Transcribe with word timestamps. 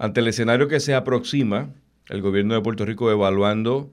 Ante 0.00 0.20
el 0.20 0.28
escenario 0.28 0.68
que 0.68 0.78
se 0.78 0.94
aproxima, 0.94 1.74
el 2.08 2.22
gobierno 2.22 2.54
de 2.54 2.60
Puerto 2.60 2.86
Rico 2.86 3.10
evaluando 3.10 3.92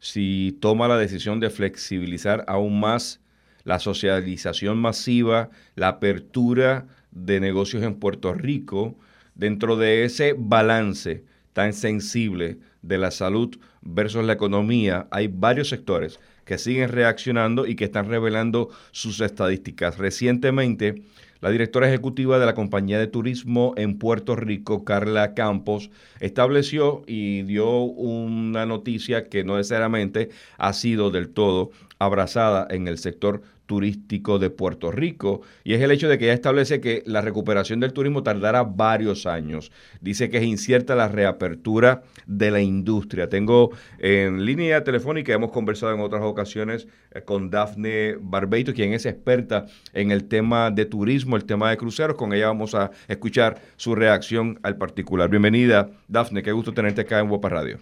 si 0.00 0.56
toma 0.62 0.88
la 0.88 0.96
decisión 0.96 1.40
de 1.40 1.50
flexibilizar 1.50 2.42
aún 2.48 2.80
más 2.80 3.20
la 3.62 3.78
socialización 3.78 4.78
masiva, 4.78 5.50
la 5.74 5.88
apertura 5.88 6.86
de 7.10 7.38
negocios 7.38 7.82
en 7.82 7.96
Puerto 7.96 8.32
Rico, 8.32 8.96
dentro 9.34 9.76
de 9.76 10.06
ese 10.06 10.34
balance 10.36 11.22
tan 11.52 11.74
sensible 11.74 12.56
de 12.80 12.96
la 12.96 13.10
salud 13.10 13.54
versus 13.82 14.24
la 14.24 14.32
economía, 14.32 15.06
hay 15.10 15.28
varios 15.28 15.68
sectores 15.68 16.18
que 16.46 16.56
siguen 16.56 16.88
reaccionando 16.88 17.66
y 17.66 17.76
que 17.76 17.84
están 17.84 18.08
revelando 18.08 18.70
sus 18.90 19.20
estadísticas. 19.20 19.98
Recientemente, 19.98 21.02
la 21.42 21.50
directora 21.50 21.88
ejecutiva 21.88 22.38
de 22.38 22.46
la 22.46 22.54
compañía 22.54 22.98
de 22.98 23.08
turismo 23.08 23.74
en 23.76 23.98
Puerto 23.98 24.36
Rico, 24.36 24.84
Carla 24.84 25.34
Campos, 25.34 25.90
estableció 26.20 27.02
y 27.06 27.42
dio 27.42 27.80
una 27.82 28.64
noticia 28.64 29.28
que 29.28 29.42
no 29.44 29.56
necesariamente 29.56 30.30
ha 30.56 30.72
sido 30.72 31.10
del 31.10 31.28
todo 31.28 31.72
abrazada 31.98 32.66
en 32.70 32.86
el 32.86 32.96
sector 32.96 33.42
turístico 33.66 34.38
de 34.38 34.50
Puerto 34.50 34.90
Rico 34.90 35.42
y 35.64 35.74
es 35.74 35.80
el 35.80 35.90
hecho 35.90 36.08
de 36.08 36.18
que 36.18 36.26
ella 36.26 36.34
establece 36.34 36.80
que 36.80 37.02
la 37.06 37.20
recuperación 37.20 37.80
del 37.80 37.92
turismo 37.92 38.22
tardará 38.22 38.62
varios 38.64 39.26
años. 39.26 39.72
Dice 40.00 40.30
que 40.30 40.38
es 40.38 40.44
incierta 40.44 40.94
la 40.94 41.08
reapertura 41.08 42.02
de 42.26 42.50
la 42.50 42.60
industria. 42.60 43.28
Tengo 43.28 43.70
en 43.98 44.44
línea 44.44 44.84
telefónica, 44.84 45.32
hemos 45.32 45.50
conversado 45.50 45.94
en 45.94 46.00
otras 46.00 46.22
ocasiones 46.22 46.88
eh, 47.12 47.22
con 47.22 47.50
Dafne 47.50 48.16
Barbeito, 48.20 48.74
quien 48.74 48.92
es 48.92 49.06
experta 49.06 49.66
en 49.92 50.10
el 50.10 50.28
tema 50.28 50.70
de 50.70 50.84
turismo, 50.86 51.36
el 51.36 51.44
tema 51.44 51.70
de 51.70 51.76
cruceros. 51.76 52.16
Con 52.16 52.32
ella 52.32 52.48
vamos 52.48 52.74
a 52.74 52.90
escuchar 53.08 53.60
su 53.76 53.94
reacción 53.94 54.58
al 54.62 54.76
particular. 54.76 55.28
Bienvenida, 55.28 55.88
Dafne, 56.08 56.42
qué 56.42 56.52
gusto 56.52 56.72
tenerte 56.72 57.02
acá 57.02 57.20
en 57.20 57.28
Guapa 57.28 57.48
Radio. 57.48 57.78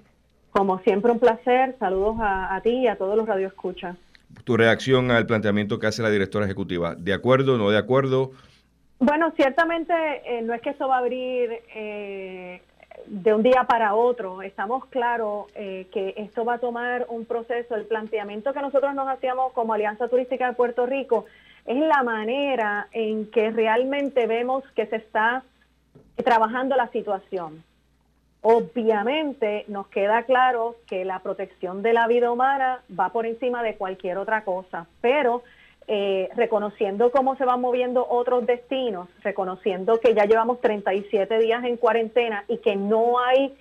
Como 0.50 0.80
siempre, 0.80 1.12
un 1.12 1.20
placer. 1.20 1.76
Saludos 1.78 2.16
a, 2.20 2.54
a 2.54 2.60
ti 2.60 2.70
y 2.70 2.86
a 2.88 2.96
todos 2.96 3.16
los 3.16 3.26
radioescuchas 3.26 3.96
tu 4.44 4.56
reacción 4.56 5.10
al 5.10 5.26
planteamiento 5.26 5.78
que 5.78 5.86
hace 5.86 6.02
la 6.02 6.10
directora 6.10 6.44
ejecutiva. 6.44 6.94
¿De 6.94 7.12
acuerdo, 7.12 7.58
no 7.58 7.70
de 7.70 7.78
acuerdo? 7.78 8.32
Bueno, 8.98 9.32
ciertamente 9.34 9.94
eh, 10.24 10.42
no 10.42 10.52
es 10.52 10.60
que 10.60 10.70
eso 10.70 10.88
va 10.88 10.96
a 10.96 10.98
abrir 10.98 11.50
eh, 11.74 12.60
de 13.06 13.34
un 13.34 13.42
día 13.42 13.64
para 13.64 13.94
otro. 13.94 14.42
Estamos 14.42 14.84
claros 14.86 15.46
eh, 15.54 15.86
que 15.92 16.14
esto 16.18 16.44
va 16.44 16.54
a 16.54 16.58
tomar 16.58 17.06
un 17.08 17.24
proceso. 17.24 17.74
El 17.74 17.86
planteamiento 17.86 18.52
que 18.52 18.60
nosotros 18.60 18.94
nos 18.94 19.08
hacíamos 19.08 19.52
como 19.52 19.72
Alianza 19.72 20.08
Turística 20.08 20.48
de 20.48 20.54
Puerto 20.54 20.84
Rico 20.84 21.24
es 21.64 21.78
la 21.78 22.02
manera 22.02 22.88
en 22.92 23.30
que 23.30 23.50
realmente 23.50 24.26
vemos 24.26 24.64
que 24.74 24.86
se 24.86 24.96
está 24.96 25.44
trabajando 26.22 26.76
la 26.76 26.88
situación. 26.88 27.62
Obviamente 28.42 29.64
nos 29.68 29.88
queda 29.88 30.22
claro 30.22 30.76
que 30.86 31.04
la 31.04 31.18
protección 31.18 31.82
de 31.82 31.92
la 31.92 32.06
vida 32.06 32.32
humana 32.32 32.82
va 32.98 33.10
por 33.10 33.26
encima 33.26 33.62
de 33.62 33.76
cualquier 33.76 34.16
otra 34.16 34.44
cosa, 34.44 34.86
pero 35.02 35.42
eh, 35.86 36.28
reconociendo 36.36 37.10
cómo 37.10 37.36
se 37.36 37.44
van 37.44 37.60
moviendo 37.60 38.06
otros 38.08 38.46
destinos, 38.46 39.08
reconociendo 39.22 40.00
que 40.00 40.14
ya 40.14 40.24
llevamos 40.24 40.60
37 40.60 41.38
días 41.38 41.64
en 41.64 41.76
cuarentena 41.76 42.44
y 42.48 42.58
que 42.58 42.76
no 42.76 43.18
hay 43.18 43.54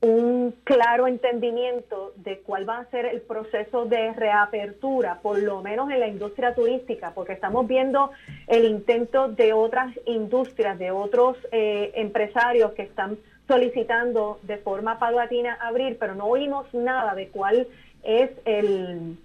un 0.00 0.54
claro 0.64 1.06
entendimiento 1.06 2.12
de 2.16 2.40
cuál 2.40 2.68
va 2.68 2.78
a 2.78 2.90
ser 2.90 3.06
el 3.06 3.22
proceso 3.22 3.86
de 3.86 4.12
reapertura, 4.12 5.20
por 5.22 5.38
lo 5.38 5.62
menos 5.62 5.90
en 5.90 6.00
la 6.00 6.08
industria 6.08 6.54
turística, 6.54 7.12
porque 7.14 7.34
estamos 7.34 7.66
viendo 7.66 8.10
el 8.46 8.64
intento 8.64 9.28
de 9.28 9.52
otras 9.52 9.94
industrias, 10.06 10.78
de 10.78 10.90
otros 10.90 11.38
eh, 11.52 11.92
empresarios 11.94 12.72
que 12.72 12.82
están 12.82 13.16
solicitando 13.46 14.38
de 14.42 14.56
forma 14.58 14.98
paulatina 14.98 15.58
abrir, 15.60 15.98
pero 15.98 16.14
no 16.14 16.26
oímos 16.26 16.72
nada 16.72 17.14
de 17.14 17.28
cuál 17.28 17.66
es 18.02 18.30
el 18.44 19.16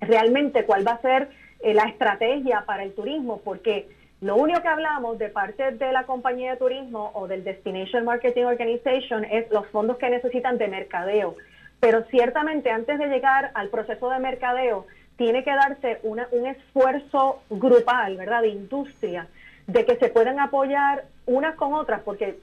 realmente 0.00 0.64
cuál 0.64 0.86
va 0.86 0.92
a 0.92 1.00
ser 1.00 1.28
eh, 1.60 1.74
la 1.74 1.84
estrategia 1.84 2.64
para 2.66 2.82
el 2.82 2.94
turismo, 2.94 3.40
porque 3.44 3.88
lo 4.20 4.36
único 4.36 4.60
que 4.62 4.68
hablamos 4.68 5.18
de 5.18 5.28
parte 5.28 5.72
de 5.72 5.92
la 5.92 6.04
compañía 6.04 6.52
de 6.52 6.56
turismo 6.56 7.10
o 7.14 7.26
del 7.26 7.44
Destination 7.44 8.04
Marketing 8.04 8.44
Organization 8.44 9.24
es 9.24 9.50
los 9.50 9.66
fondos 9.68 9.98
que 9.98 10.10
necesitan 10.10 10.58
de 10.58 10.68
mercadeo. 10.68 11.36
Pero 11.80 12.04
ciertamente 12.10 12.70
antes 12.70 12.98
de 12.98 13.06
llegar 13.06 13.50
al 13.54 13.68
proceso 13.68 14.08
de 14.08 14.18
mercadeo, 14.18 14.86
tiene 15.16 15.44
que 15.44 15.50
darse 15.50 15.98
una, 16.02 16.26
un 16.32 16.46
esfuerzo 16.46 17.42
grupal, 17.50 18.16
¿verdad?, 18.16 18.42
de 18.42 18.48
industria, 18.48 19.28
de 19.66 19.84
que 19.84 19.96
se 19.96 20.08
puedan 20.08 20.40
apoyar 20.40 21.04
unas 21.26 21.54
con 21.56 21.72
otras, 21.74 22.00
porque 22.02 22.38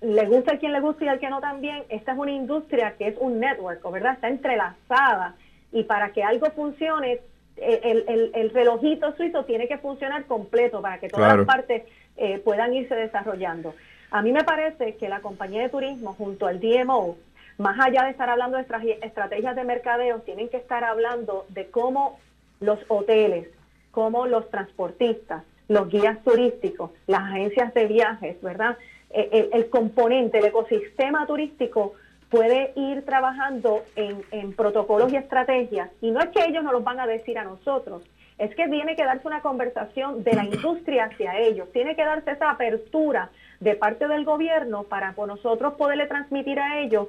le 0.00 0.26
gusta 0.26 0.54
a 0.54 0.58
quien 0.58 0.72
le 0.72 0.80
gusta 0.80 1.04
y 1.04 1.08
al 1.08 1.20
que 1.20 1.30
no 1.30 1.40
también, 1.40 1.84
esta 1.88 2.12
es 2.12 2.18
una 2.18 2.32
industria 2.32 2.94
que 2.98 3.08
es 3.08 3.16
un 3.18 3.38
network, 3.38 3.90
¿verdad? 3.90 4.14
Está 4.14 4.28
entrelazada 4.28 5.34
y 5.72 5.84
para 5.84 6.10
que 6.10 6.22
algo 6.22 6.50
funcione, 6.50 7.20
el, 7.56 8.30
el, 8.34 8.50
relojito 8.50 9.14
suizo 9.16 9.44
tiene 9.44 9.66
que 9.66 9.78
funcionar 9.78 10.24
completo 10.26 10.82
para 10.82 10.98
que 10.98 11.08
todas 11.08 11.36
las 11.36 11.46
partes 11.46 11.84
eh, 12.16 12.38
puedan 12.38 12.74
irse 12.74 12.94
desarrollando. 12.94 13.74
A 14.10 14.22
mí 14.22 14.32
me 14.32 14.44
parece 14.44 14.96
que 14.96 15.08
la 15.08 15.20
compañía 15.20 15.62
de 15.62 15.68
turismo 15.68 16.12
junto 16.14 16.46
al 16.46 16.60
DMO, 16.60 17.16
más 17.58 17.78
allá 17.80 18.04
de 18.04 18.10
estar 18.10 18.28
hablando 18.28 18.56
de 18.58 18.66
estrategias 19.02 19.56
de 19.56 19.64
mercadeo, 19.64 20.20
tienen 20.20 20.48
que 20.48 20.58
estar 20.58 20.84
hablando 20.84 21.46
de 21.48 21.66
cómo 21.70 22.18
los 22.60 22.78
hoteles, 22.88 23.48
cómo 23.90 24.26
los 24.26 24.50
transportistas, 24.50 25.42
los 25.68 25.88
guías 25.88 26.22
turísticos, 26.22 26.90
las 27.06 27.22
agencias 27.22 27.72
de 27.74 27.86
viajes, 27.86 28.40
¿verdad? 28.42 28.76
El, 29.10 29.68
componente, 29.70 30.38
el 30.38 30.46
ecosistema 30.46 31.26
turístico 31.26 31.94
puede 32.30 32.72
ir 32.74 33.04
trabajando 33.04 33.82
en, 33.94 34.52
protocolos 34.54 35.12
y 35.12 35.16
estrategias. 35.16 35.90
Y 36.00 36.10
no 36.10 36.20
es 36.20 36.28
que 36.30 36.44
ellos 36.44 36.64
nos 36.64 36.72
los 36.72 36.84
van 36.84 37.00
a 37.00 37.06
decir 37.06 37.38
a 37.38 37.44
nosotros, 37.44 38.02
es 38.38 38.54
que 38.54 38.68
tiene 38.68 38.96
que 38.96 39.04
darse 39.04 39.26
una 39.26 39.40
conversación 39.40 40.24
de 40.24 40.32
la 40.34 40.44
industria 40.52 41.04
hacia 41.04 41.38
ellos, 41.38 41.70
tiene 41.72 41.96
que 41.96 42.04
darse 42.04 42.32
esa 42.32 42.50
apertura 42.50 43.30
de 43.60 43.74
parte 43.74 44.06
del 44.08 44.24
gobierno 44.24 44.82
para 44.82 45.12
nosotros 45.12 45.74
poderle 45.74 46.06
transmitir 46.06 46.60
a 46.60 46.80
ellos 46.80 47.08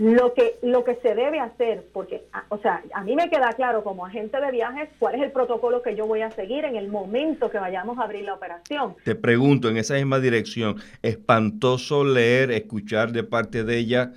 lo 0.00 0.32
que 0.32 0.54
lo 0.62 0.82
que 0.82 0.94
se 0.96 1.14
debe 1.14 1.40
hacer, 1.40 1.86
porque, 1.92 2.24
o 2.48 2.56
sea, 2.58 2.82
a 2.94 3.04
mí 3.04 3.14
me 3.14 3.28
queda 3.28 3.52
claro 3.52 3.84
como 3.84 4.06
agente 4.06 4.40
de 4.40 4.50
viajes 4.50 4.88
cuál 4.98 5.16
es 5.16 5.22
el 5.22 5.30
protocolo 5.30 5.82
que 5.82 5.94
yo 5.94 6.06
voy 6.06 6.22
a 6.22 6.30
seguir 6.30 6.64
en 6.64 6.76
el 6.76 6.88
momento 6.88 7.50
que 7.50 7.58
vayamos 7.58 7.98
a 7.98 8.04
abrir 8.04 8.24
la 8.24 8.32
operación. 8.32 8.96
Te 9.04 9.14
pregunto, 9.14 9.68
en 9.68 9.76
esa 9.76 9.94
misma 9.94 10.18
dirección, 10.18 10.76
espantoso 11.02 12.02
leer, 12.02 12.50
escuchar 12.50 13.12
de 13.12 13.24
parte 13.24 13.62
de 13.62 13.76
ella 13.76 14.12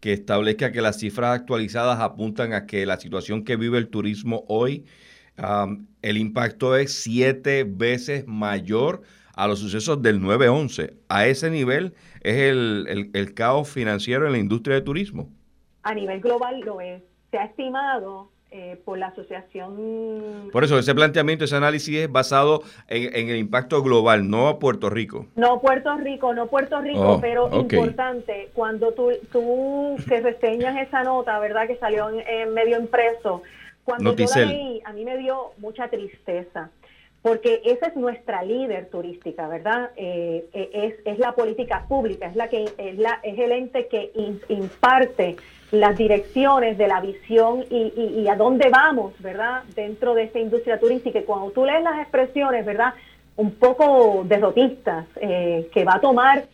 que 0.00 0.12
establezca 0.12 0.72
que 0.72 0.82
las 0.82 0.98
cifras 0.98 1.38
actualizadas 1.38 2.00
apuntan 2.00 2.52
a 2.52 2.66
que 2.66 2.84
la 2.84 2.98
situación 2.98 3.44
que 3.44 3.54
vive 3.54 3.78
el 3.78 3.88
turismo 3.88 4.44
hoy, 4.48 4.86
el 6.02 6.16
impacto 6.16 6.76
es 6.76 6.92
siete 6.94 7.64
veces 7.64 8.26
mayor 8.26 9.02
a 9.38 9.46
los 9.46 9.60
sucesos 9.60 10.02
del 10.02 10.20
9-11. 10.20 10.94
A 11.08 11.26
ese 11.26 11.48
nivel 11.48 11.94
es 12.22 12.34
el, 12.34 13.34
caos 13.34 13.68
financiero 13.68 14.26
en 14.26 14.32
la 14.32 14.38
industria 14.38 14.74
de 14.74 14.82
turismo. 14.82 15.28
A 15.84 15.94
nivel 15.94 16.20
global 16.20 16.58
lo 16.60 16.80
es. 16.80 17.02
Se 17.30 17.38
ha 17.38 17.44
estimado 17.44 18.30
eh, 18.50 18.80
por 18.84 18.98
la 18.98 19.06
asociación. 19.06 20.48
Por 20.50 20.64
eso, 20.64 20.76
ese 20.76 20.92
planteamiento, 20.92 21.44
ese 21.44 21.54
análisis 21.54 21.98
es 21.98 22.10
basado 22.10 22.62
en, 22.88 23.28
el 23.28 23.36
impacto 23.36 23.80
global, 23.80 24.28
no 24.28 24.48
a 24.48 24.58
Puerto 24.58 24.90
Rico. 24.90 25.26
No 25.36 25.60
Puerto 25.60 25.96
Rico, 25.96 26.34
no 26.34 26.48
Puerto 26.48 26.80
Rico, 26.80 27.12
oh, 27.12 27.20
pero 27.20 27.48
importante, 27.52 28.50
cuando 28.54 28.92
tú, 28.92 29.12
tú 29.30 29.96
que 30.08 30.20
reseñas 30.20 30.76
esa 30.84 31.04
nota, 31.04 31.38
¿verdad? 31.38 31.68
Que 31.68 31.76
salió 31.76 32.10
en, 32.10 32.54
medio 32.54 32.80
impreso, 32.80 33.42
cuando 33.84 34.16
yo 34.16 34.26
la 34.34 34.46
leí, 34.46 34.82
a 34.84 34.92
mí 34.92 35.04
me 35.04 35.16
dio 35.16 35.52
mucha 35.58 35.88
tristeza 35.88 36.70
porque 37.22 37.60
esa 37.64 37.88
es 37.88 37.96
nuestra 37.96 38.42
líder 38.42 38.88
turística, 38.90 39.48
¿verdad? 39.48 39.90
Eh, 39.96 40.48
eh, 40.52 40.96
es, 41.04 41.18
la 41.18 41.32
política 41.32 41.84
pública, 41.88 42.26
es 42.26 42.36
la 42.36 42.48
que 42.48 42.66
es, 42.78 42.98
la, 42.98 43.18
es 43.22 43.38
el 43.38 43.52
ente 43.52 43.88
que 43.88 44.12
imparte 44.48 45.36
las 45.72 45.98
direcciones 45.98 46.78
de 46.78 46.86
la 46.86 47.00
visión 47.00 47.64
y, 47.70 48.26
a 48.28 48.36
dónde 48.36 48.68
vamos, 48.70 49.12
¿verdad? 49.18 49.64
Dentro 49.74 50.14
de 50.14 50.24
esta 50.24 50.38
industria 50.38 50.78
turística. 50.78 51.18
Y 51.18 51.24
cuando 51.24 51.50
tú 51.50 51.64
lees 51.64 51.82
las 51.82 52.00
expresiones, 52.00 52.64
¿verdad? 52.64 52.94
Un 53.36 53.52
poco 53.56 54.24
derrotistas, 54.24 55.06
eh, 55.20 55.68
que 55.72 55.84
va 55.84 55.96
a 55.96 56.00
tomar 56.00 56.46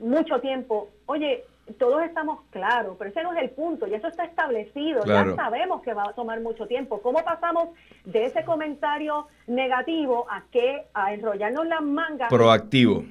mucho 0.00 0.40
tiempo. 0.40 0.88
Oye, 1.06 1.44
todos 1.78 2.02
estamos 2.02 2.40
claros, 2.50 2.96
pero 2.98 3.10
ese 3.10 3.22
no 3.22 3.32
es 3.32 3.42
el 3.42 3.50
punto, 3.50 3.86
y 3.86 3.94
eso 3.94 4.08
está 4.08 4.24
establecido, 4.24 5.04
ya 5.04 5.34
sabemos 5.34 5.82
que 5.82 5.94
va 5.94 6.04
a 6.04 6.12
tomar 6.12 6.40
mucho 6.40 6.66
tiempo. 6.66 7.00
¿Cómo 7.02 7.22
pasamos 7.24 7.70
de 8.04 8.24
ese 8.24 8.44
comentario 8.44 9.26
negativo 9.46 10.26
a 10.30 10.42
que 10.50 10.86
a 10.94 11.12
enrollarnos 11.12 11.66
las 11.66 11.82
mangas? 11.82 12.28
Proactivo. 12.28 13.04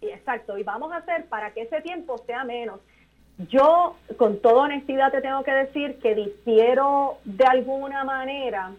exacto, 0.00 0.56
y 0.56 0.62
vamos 0.62 0.92
a 0.92 0.96
hacer 0.96 1.26
para 1.26 1.52
que 1.52 1.62
ese 1.62 1.80
tiempo 1.82 2.18
sea 2.18 2.44
menos. 2.44 2.80
Yo, 3.48 3.96
con 4.16 4.40
toda 4.40 4.64
honestidad, 4.64 5.10
te 5.10 5.22
tengo 5.22 5.42
que 5.42 5.52
decir 5.52 5.98
que 5.98 6.14
difiero 6.14 7.18
de 7.24 7.44
alguna 7.44 8.04
manera 8.04 8.72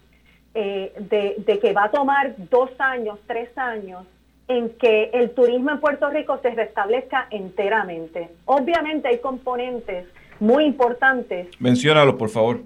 eh, 0.53 0.93
de, 0.99 1.35
de 1.45 1.59
que 1.59 1.73
va 1.73 1.85
a 1.85 1.91
tomar 1.91 2.35
dos 2.49 2.69
años, 2.79 3.19
tres 3.25 3.49
años 3.57 4.05
en 4.51 4.69
que 4.71 5.11
el 5.13 5.31
turismo 5.31 5.71
en 5.71 5.79
Puerto 5.79 6.09
Rico 6.09 6.37
se 6.41 6.49
restablezca 6.51 7.27
enteramente. 7.29 8.29
Obviamente 8.45 9.07
hay 9.07 9.19
componentes 9.19 10.07
muy 10.41 10.65
importantes. 10.65 11.47
Menciónalo, 11.59 12.17
por 12.17 12.29
favor. 12.29 12.61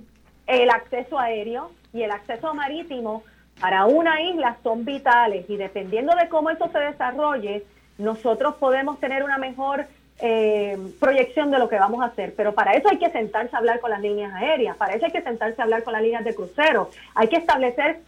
El 0.48 0.72
acceso 0.72 1.20
aéreo 1.20 1.72
y 1.94 2.02
el 2.02 2.10
acceso 2.10 2.54
marítimo 2.56 3.24
para 3.60 3.86
una 3.86 4.22
isla 4.22 4.58
son 4.64 4.84
vitales 4.84 5.48
y 5.48 5.58
dependiendo 5.58 6.16
de 6.16 6.28
cómo 6.28 6.50
eso 6.50 6.70
se 6.72 6.80
desarrolle, 6.80 7.64
nosotros 8.00 8.56
podemos 8.56 9.00
tener 9.00 9.24
una 9.24 9.38
mejor 9.38 9.86
eh, 10.20 10.78
proyección 11.00 11.52
de 11.52 11.60
lo 11.60 11.70
que 11.70 11.78
vamos 11.78 12.02
a 12.02 12.06
hacer. 12.06 12.34
Pero 12.36 12.56
para 12.56 12.74
eso 12.74 12.90
hay 12.90 12.98
que 12.98 13.12
sentarse 13.12 13.56
a 13.56 13.60
hablar 13.60 13.80
con 13.80 13.92
las 13.92 14.02
líneas 14.02 14.34
aéreas, 14.34 14.76
para 14.76 14.96
eso 14.96 15.06
hay 15.06 15.12
que 15.12 15.22
sentarse 15.22 15.62
a 15.62 15.66
hablar 15.66 15.84
con 15.84 15.94
las 15.94 16.02
líneas 16.02 16.26
de 16.26 16.34
crucero, 16.34 16.90
hay 17.14 17.28
que 17.28 17.38
establecer 17.38 18.00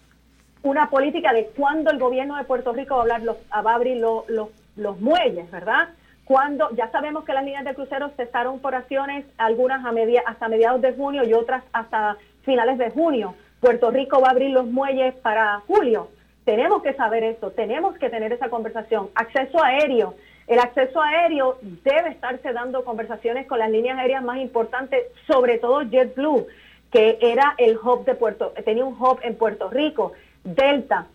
una 0.64 0.90
política 0.90 1.34
de 1.34 1.48
cuándo 1.56 1.92
el 1.92 2.00
gobierno 2.00 2.36
de 2.38 2.44
Puerto 2.44 2.74
Rico 2.74 2.96
va 2.96 3.00
a, 3.00 3.04
hablar 3.04 3.22
los, 3.22 3.38
va 3.38 3.72
a 3.72 3.76
abrir 3.76 3.98
los 3.98 5.00
muelles, 5.00 5.50
¿verdad? 5.52 5.90
Cuando 6.28 6.70
ya 6.72 6.92
sabemos 6.92 7.24
que 7.24 7.32
las 7.32 7.46
líneas 7.46 7.64
de 7.64 7.74
cruceros 7.74 8.12
cesaron 8.18 8.56
operaciones, 8.56 9.26
algunas 9.38 9.86
a 9.86 9.94
media, 9.94 10.24
hasta 10.26 10.50
mediados 10.50 10.82
de 10.82 10.92
junio 10.92 11.24
y 11.24 11.34
otras 11.34 11.64
hasta 11.72 12.18
finales 12.44 12.78
de 12.78 12.90
junio. 12.90 13.34
Puerto 13.62 13.92
Rico 13.92 14.20
va 14.20 14.28
a 14.28 14.32
abrir 14.32 14.52
los 14.52 14.68
muelles 14.68 15.16
para 15.16 15.62
julio. 15.68 16.10
Tenemos 16.44 16.84
que 16.84 16.94
saber 16.96 17.24
eso, 17.24 17.52
tenemos 17.52 17.98
que 17.98 18.10
tener 18.10 18.34
esa 18.34 18.50
conversación. 18.50 19.10
Acceso 19.16 19.64
aéreo. 19.64 20.16
El 20.48 20.60
acceso 20.60 21.02
aéreo 21.02 21.60
debe 21.62 22.10
estarse 22.10 22.52
dando 22.52 22.84
conversaciones 22.84 23.48
con 23.48 23.60
las 23.60 23.72
líneas 23.72 23.98
aéreas 23.98 24.24
más 24.24 24.40
importantes, 24.40 25.04
sobre 25.28 25.60
todo 25.60 25.84
JetBlue, 25.84 26.48
que 26.92 27.20
era 27.22 27.56
el 27.58 27.78
hub 27.78 28.04
de 28.04 28.16
Puerto, 28.16 28.54
tenía 28.66 28.86
un 28.86 28.94
hub 29.00 29.20
en 29.24 29.36
Puerto 29.36 29.70
Rico, 29.70 30.14
Delta. 30.56 31.08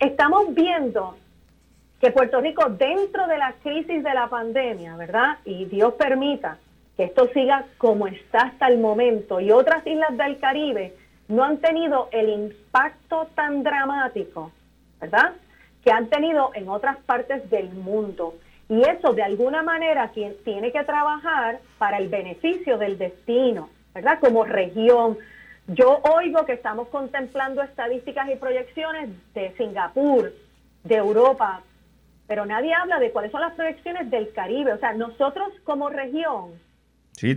estamos 0.00 0.52
viendo 0.52 1.16
que 2.00 2.10
Puerto 2.10 2.40
Rico, 2.40 2.68
dentro 2.70 3.26
de 3.28 3.38
la 3.38 3.52
crisis 3.62 4.02
de 4.02 4.14
la 4.14 4.28
pandemia, 4.28 4.96
¿verdad? 4.96 5.38
Y 5.44 5.66
Dios 5.66 5.94
permita 5.94 6.58
que 6.96 7.04
esto 7.04 7.28
siga 7.32 7.66
como 7.78 8.08
está 8.08 8.40
hasta 8.40 8.66
el 8.66 8.78
momento 8.78 9.40
y 9.40 9.52
otras 9.52 9.86
islas 9.86 10.16
del 10.16 10.38
Caribe 10.38 10.94
no 11.28 11.44
han 11.44 11.58
tenido 11.58 12.08
el 12.10 12.30
impacto 12.30 13.28
tan 13.36 13.62
dramático, 13.62 14.50
¿verdad? 15.00 15.34
Que 15.84 15.92
han 15.92 16.08
tenido 16.08 16.50
en 16.54 16.68
otras 16.68 16.96
partes 16.98 17.48
del 17.48 17.70
mundo. 17.70 18.34
Y 18.68 18.82
eso 18.82 19.12
de 19.12 19.22
alguna 19.22 19.62
manera 19.62 20.10
tiene 20.44 20.72
que 20.72 20.82
trabajar 20.82 21.60
para 21.78 21.98
el 21.98 22.08
beneficio 22.08 22.76
del 22.78 22.98
destino, 22.98 23.68
¿verdad? 23.94 24.18
Como 24.20 24.44
región. 24.44 25.16
Yo 25.68 26.00
oigo 26.16 26.44
que 26.46 26.52
estamos 26.52 26.88
contemplando 26.88 27.62
estadísticas 27.62 28.28
y 28.28 28.36
proyecciones 28.36 29.10
de 29.34 29.54
Singapur, 29.56 30.32
de 30.84 30.94
Europa, 30.96 31.62
pero 32.26 32.46
nadie 32.46 32.72
habla 32.74 32.98
de 32.98 33.10
cuáles 33.10 33.32
son 33.32 33.40
las 33.40 33.54
proyecciones 33.54 34.10
del 34.10 34.32
Caribe. 34.32 34.72
O 34.72 34.78
sea, 34.78 34.92
nosotros 34.92 35.48
como 35.64 35.88
región. 35.88 36.52
Sí, 37.12 37.34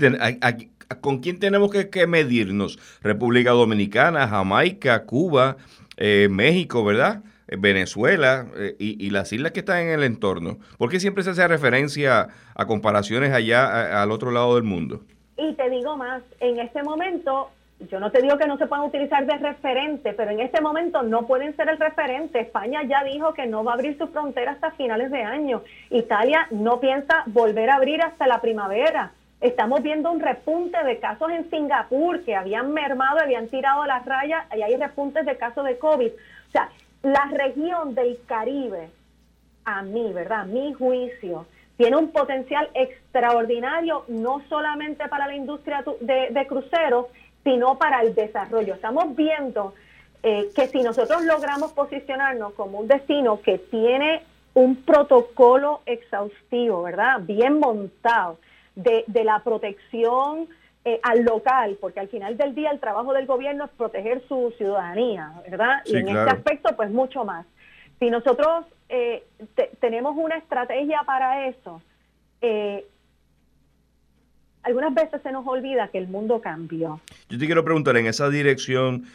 ¿con 1.02 1.20
quién 1.20 1.40
tenemos 1.40 1.72
que, 1.72 2.08
medirnos? 2.08 2.80
República 3.02 3.52
Dominicana, 3.52 4.28
Jamaica, 4.28 5.04
Cuba, 5.06 5.58
eh, 5.98 6.28
México, 6.30 6.84
¿verdad? 6.86 7.24
Eh, 7.48 7.58
Venezuela 7.60 8.48
eh, 8.56 8.76
y, 8.80 9.10
las 9.10 9.34
islas 9.34 9.52
que 9.52 9.60
están 9.60 9.80
en 9.80 9.90
el 9.90 10.04
entorno. 10.04 10.58
¿Por 10.78 10.90
qué 10.90 11.00
siempre 11.00 11.24
se 11.24 11.32
hace 11.32 11.48
referencia 11.48 12.30
a 12.56 12.66
comparaciones 12.66 13.34
allá 13.34 14.02
al 14.02 14.12
otro 14.12 14.32
lado 14.32 14.56
del 14.56 14.64
mundo? 14.64 15.02
Y 15.38 15.54
te 15.54 15.70
digo 15.70 15.98
más, 15.98 16.24
en 16.40 16.60
este 16.60 16.84
momento, 16.84 17.50
yo 17.80 18.00
no 18.00 18.12
te 18.12 18.22
digo 18.22 18.38
que 18.38 18.48
no 18.48 18.58
se 18.58 18.68
puedan 18.68 18.86
utilizar 18.86 19.26
de 19.26 19.38
referente, 19.38 20.14
pero 20.14 20.32
en 20.32 20.40
este 20.40 20.62
momento 20.62 21.04
no 21.04 21.28
pueden 21.28 21.56
ser 21.56 21.70
el 21.70 21.78
referente. 21.78 22.40
España 22.40 22.84
ya 22.84 23.04
dijo 23.04 23.34
que 23.34 23.46
no 23.46 23.64
va 23.64 23.72
a 23.72 23.76
abrir 23.76 23.98
su 23.98 24.08
frontera 24.08 24.52
hasta 24.52 24.72
finales 24.72 25.12
de 25.12 25.24
año. 25.24 25.64
Italia 25.90 26.48
no 26.52 26.80
piensa 26.80 27.24
volver 27.28 27.70
a 27.70 27.76
abrir 27.76 28.02
hasta 28.02 28.28
la 28.28 28.40
primavera. 28.42 29.12
Estamos 29.42 29.84
viendo 29.84 30.10
un 30.12 30.22
repunte 30.22 30.82
de 30.84 31.00
casos 31.00 31.30
en 31.32 31.50
Singapur 31.50 32.24
que 32.24 32.36
habían 32.36 32.72
mermado, 32.72 33.20
habían 33.20 33.50
tirado 33.50 33.86
las 33.86 34.06
rayas 34.06 34.46
y 34.56 34.62
hay 34.62 34.78
repuntes 34.78 35.26
de 35.26 35.36
casos 35.36 35.66
de 35.66 35.78
COVID. 35.78 36.12
O 36.12 36.52
sea, 36.52 36.70
la 37.02 37.26
región 37.34 37.96
del 37.96 38.18
Caribe, 38.26 38.90
a 39.66 39.82
mí, 39.82 40.14
¿verdad? 40.14 40.42
A 40.42 40.46
mi 40.46 40.74
juicio, 40.74 41.46
tiene 41.76 41.98
un 41.98 42.12
potencial 42.12 42.70
extraordinario, 42.74 44.06
no 44.08 44.42
solamente 44.48 45.08
para 45.10 45.28
la 45.28 45.36
industria 45.36 45.84
de, 46.00 46.48
cruceros, 46.48 47.08
sino 47.44 47.78
para 47.78 48.02
el 48.02 48.16
desarrollo. 48.16 48.76
Estamos 48.76 49.16
viendo 49.16 49.74
eh, 50.22 50.50
que 50.56 50.68
si 50.68 50.82
nosotros 50.82 51.24
logramos 51.24 51.74
posicionarnos 51.74 52.54
como 52.54 52.80
un 52.80 52.88
destino 52.88 53.42
que 53.42 53.58
tiene 53.58 54.24
un 54.54 54.78
protocolo 54.84 55.82
exhaustivo, 55.86 56.84
¿verdad? 56.84 57.20
Bien 57.22 57.60
montado, 57.60 58.38
de, 58.76 59.04
de 59.08 59.24
la 59.24 59.40
protección 59.40 60.48
eh, 60.86 61.00
al 61.04 61.24
local, 61.24 61.78
porque 61.80 62.00
al 62.00 62.10
final 62.10 62.36
del 62.36 62.56
día 62.56 62.70
el 62.72 62.80
trabajo 62.80 63.14
del 63.14 63.26
gobierno 63.26 63.66
es 63.66 63.72
proteger 63.72 64.22
su 64.28 64.54
ciudadanía, 64.58 65.32
¿verdad? 65.50 65.82
y 65.86 65.96
en 65.96 66.10
este 66.10 66.30
aspecto, 66.30 66.76
pues 66.76 66.92
mucho 66.92 67.24
más. 67.24 67.46
Si 68.00 68.10
nosotros 68.10 68.66
eh, 68.90 69.24
tenemos 69.80 70.16
una 70.18 70.36
estrategia 70.36 71.04
para 71.06 71.48
eso, 71.48 71.82
eh, 72.42 72.86
algunas 74.64 74.94
veces 74.94 75.22
se 75.22 75.32
nos 75.32 75.46
olvida 75.46 75.90
que 75.90 75.98
el 75.98 76.08
mundo 76.08 76.42
cambió. 76.42 77.00
Yo 77.30 77.38
te 77.38 77.46
quiero 77.46 77.64
preguntar, 77.64 77.98
en 77.98 78.08
esa 78.08 78.30
dirección, 78.30 79.06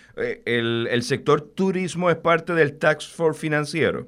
el, 0.44 0.88
¿el 0.90 1.02
sector 1.02 1.40
turismo 1.40 2.10
es 2.10 2.16
parte 2.16 2.54
del 2.54 2.78
tax 2.78 3.08
force 3.08 3.40
financiero? 3.40 4.06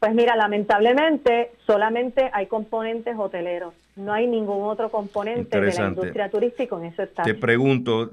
Pues 0.00 0.14
mira, 0.14 0.34
lamentablemente 0.34 1.52
solamente 1.66 2.30
hay 2.32 2.46
componentes 2.46 3.14
hoteleros. 3.18 3.74
No 3.96 4.14
hay 4.14 4.26
ningún 4.26 4.62
otro 4.62 4.88
componente 4.88 5.60
de 5.60 5.74
la 5.74 5.88
industria 5.88 6.30
turística 6.30 6.74
en 6.76 6.86
eso 6.86 7.02
está. 7.02 7.22
Te 7.22 7.34
pregunto, 7.34 8.08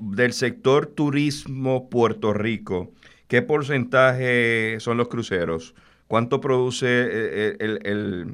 del 0.00 0.32
sector 0.32 0.86
turismo 0.86 1.88
Puerto 1.88 2.32
Rico, 2.32 2.90
¿qué 3.28 3.40
porcentaje 3.40 4.80
son 4.80 4.96
los 4.96 5.06
cruceros? 5.06 5.76
¿Cuánto 6.08 6.40
produce 6.40 6.88
eh, 6.88 7.56
eh, 7.60 8.26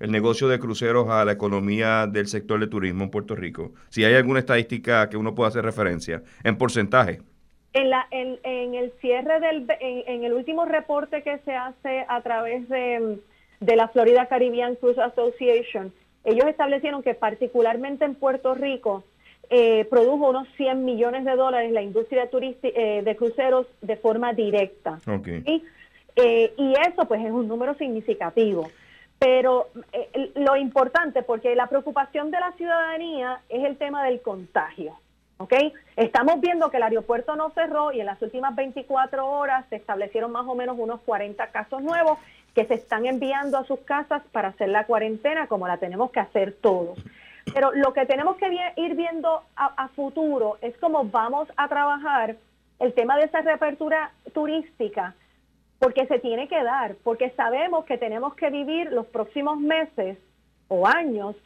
el, 0.00 0.10
negocio 0.10 0.48
de 0.48 0.58
cruceros 0.58 1.08
a 1.08 1.24
la 1.24 1.32
economía 1.32 2.06
del 2.06 2.26
sector 2.26 2.60
de 2.60 2.66
turismo 2.66 3.04
en 3.04 3.10
Puerto 3.10 3.34
Rico? 3.34 3.72
Si 3.88 4.04
hay 4.04 4.14
alguna 4.14 4.40
estadística 4.40 5.08
que 5.08 5.16
uno 5.16 5.34
pueda 5.34 5.48
hacer 5.48 5.64
referencia, 5.64 6.22
en 6.44 6.56
porcentaje. 6.56 7.20
En, 7.72 7.90
la, 7.90 8.06
en, 8.10 8.74
el 8.74 8.92
cierre 9.00 9.40
del, 9.40 9.66
en, 9.80 10.24
el 10.24 10.32
último 10.32 10.64
reporte 10.64 11.22
que 11.22 11.38
se 11.44 11.54
hace 11.54 12.04
a 12.08 12.20
través 12.22 12.68
de, 12.68 13.18
la 13.60 13.88
Florida 13.88 14.26
Caribbean 14.26 14.76
Cruise 14.76 14.98
Association, 14.98 15.92
ellos 16.24 16.46
establecieron 16.46 17.02
que 17.02 17.14
particularmente 17.14 18.04
en 18.04 18.14
Puerto 18.14 18.54
Rico 18.54 19.04
eh, 19.50 19.86
produjo 19.88 20.28
unos 20.28 20.48
100 20.56 20.84
millones 20.84 21.24
de 21.24 21.34
dólares 21.36 21.72
la 21.72 21.82
industria 21.82 22.28
eh, 22.32 23.02
de 23.04 23.16
cruceros 23.16 23.66
de 23.80 23.96
forma 23.96 24.32
directa. 24.32 24.98
Eh, 26.20 26.52
y 26.56 26.72
eso 26.72 27.06
pues 27.06 27.24
es 27.24 27.30
un 27.30 27.46
número 27.46 27.74
significativo. 27.74 28.70
Pero 29.18 29.68
lo 30.34 30.56
importante, 30.56 31.22
porque 31.22 31.54
la 31.56 31.66
preocupación 31.66 32.30
de 32.30 32.40
la 32.40 32.52
ciudadanía 32.52 33.40
es 33.48 33.64
el 33.64 33.76
tema 33.76 34.04
del 34.04 34.22
contagio. 34.22 34.96
¿ok? 35.38 35.54
Estamos 35.96 36.40
viendo 36.40 36.70
que 36.70 36.76
el 36.76 36.82
aeropuerto 36.82 37.34
no 37.36 37.50
cerró 37.50 37.92
y 37.92 38.00
en 38.00 38.06
las 38.06 38.20
últimas 38.20 38.54
24 38.54 39.26
horas 39.26 39.64
se 39.70 39.76
establecieron 39.76 40.30
más 40.30 40.46
o 40.46 40.54
menos 40.54 40.76
unos 40.78 41.00
40 41.00 41.46
casos 41.48 41.82
nuevos 41.82 42.18
que 42.54 42.64
se 42.66 42.74
están 42.74 43.06
enviando 43.06 43.56
a 43.56 43.64
sus 43.64 43.80
casas 43.80 44.22
para 44.32 44.48
hacer 44.48 44.68
la 44.68 44.84
cuarentena 44.84 45.46
como 45.46 45.68
la 45.68 45.78
tenemos 45.78 46.10
que 46.10 46.20
hacer 46.20 46.54
todos. 46.60 46.98
Pero 47.54 47.72
lo 47.72 47.92
que 47.92 48.04
tenemos 48.04 48.36
que 48.36 48.46
ir 48.76 48.94
viendo 48.94 49.42
a, 49.56 49.88
futuro 49.88 50.58
es 50.60 50.76
cómo 50.78 51.04
vamos 51.04 51.48
a 51.56 51.68
trabajar 51.68 52.36
el 52.78 52.92
tema 52.92 53.16
de 53.16 53.24
esa 53.24 53.40
reapertura 53.40 54.12
turística, 54.34 55.14
porque 55.78 56.06
se 56.06 56.18
tiene 56.18 56.48
que 56.48 56.62
dar, 56.62 56.96
porque 57.04 57.30
sabemos 57.30 57.84
que 57.84 57.98
tenemos 57.98 58.34
que 58.34 58.50
vivir 58.50 58.90
los 58.92 59.06
próximos 59.06 59.58
meses 59.58 60.18
o 60.68 60.86
años 60.86 61.36